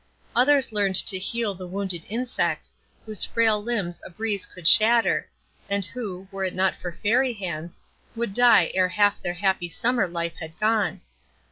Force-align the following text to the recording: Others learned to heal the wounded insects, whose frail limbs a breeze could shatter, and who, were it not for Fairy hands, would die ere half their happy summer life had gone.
Others 0.35 0.71
learned 0.71 0.95
to 0.95 1.19
heal 1.19 1.53
the 1.53 1.67
wounded 1.67 2.05
insects, 2.09 2.73
whose 3.05 3.23
frail 3.23 3.61
limbs 3.61 4.01
a 4.03 4.09
breeze 4.09 4.47
could 4.47 4.67
shatter, 4.67 5.29
and 5.69 5.85
who, 5.85 6.27
were 6.31 6.43
it 6.43 6.55
not 6.55 6.75
for 6.75 6.97
Fairy 7.03 7.33
hands, 7.33 7.77
would 8.15 8.33
die 8.33 8.71
ere 8.73 8.89
half 8.89 9.21
their 9.21 9.35
happy 9.35 9.69
summer 9.69 10.07
life 10.07 10.37
had 10.39 10.59
gone. 10.59 11.01